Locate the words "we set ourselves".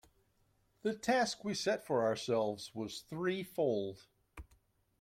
1.45-2.73